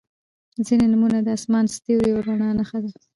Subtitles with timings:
[0.65, 2.91] •ځینې نومونه د آسمان، ستوریو او رڼا نښه ده.